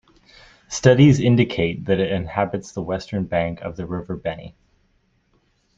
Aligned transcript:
Studies 0.67 1.19
indicate 1.19 1.85
that 1.85 1.99
it 1.99 2.11
inhabits 2.11 2.71
the 2.71 2.81
western 2.81 3.25
bank 3.25 3.61
of 3.61 3.75
the 3.77 3.85
river 3.85 4.15
Beni. 4.15 4.55